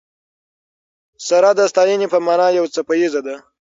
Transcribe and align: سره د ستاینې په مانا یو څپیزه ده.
سره 1.27 1.49
د 1.59 1.61
ستاینې 1.71 2.07
په 2.13 2.17
مانا 2.25 2.47
یو 2.57 2.65
څپیزه 2.73 3.21
ده. 3.27 3.35